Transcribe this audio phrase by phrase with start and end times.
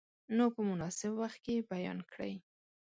[0.35, 2.33] نو په مناسب وخت کې یې بیان کړئ.